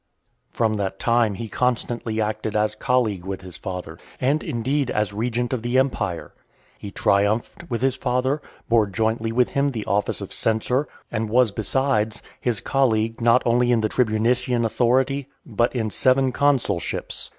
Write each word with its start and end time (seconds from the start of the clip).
VI. 0.53 0.57
From 0.57 0.73
that 0.77 0.97
time 0.97 1.35
he 1.35 1.47
constantly 1.47 2.19
acted 2.19 2.55
as 2.57 2.73
colleague 2.73 3.23
with 3.23 3.41
his 3.41 3.55
father, 3.55 3.99
and, 4.19 4.41
indeed, 4.41 4.89
as 4.89 5.13
regent 5.13 5.53
of 5.53 5.61
the 5.61 5.77
empire. 5.77 6.33
He 6.79 6.89
triumphed 6.89 7.67
(468) 7.69 7.69
with 7.69 7.81
his 7.81 7.95
father, 7.97 8.41
bore 8.67 8.87
jointly 8.87 9.31
with 9.31 9.49
him 9.49 9.69
the 9.69 9.85
office 9.85 10.19
of 10.19 10.33
censor, 10.33 10.87
and 11.11 11.29
was, 11.29 11.51
besides, 11.51 12.23
his 12.39 12.61
colleague 12.61 13.21
not 13.21 13.43
only 13.45 13.71
in 13.71 13.81
the 13.81 13.89
tribunitian 13.89 14.65
authority, 14.65 15.29
but 15.45 15.75
in 15.75 15.91
seven 15.91 16.31
consulships. 16.31 17.29